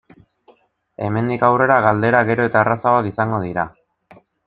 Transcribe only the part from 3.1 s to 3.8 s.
izango dira.